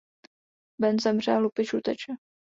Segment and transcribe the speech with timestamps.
[0.79, 2.13] Ben zemře a lupič uteče.